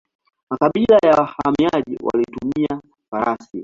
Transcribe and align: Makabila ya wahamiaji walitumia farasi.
Makabila 0.49 0.97
ya 1.03 1.11
wahamiaji 1.15 1.97
walitumia 2.03 2.81
farasi. 3.09 3.59